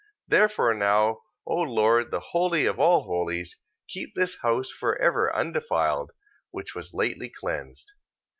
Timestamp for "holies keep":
3.03-4.15